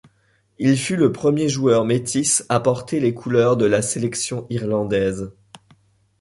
[0.57, 5.31] Il fut le premier joueur métis à porter les couleurs de la sélection irlandaise.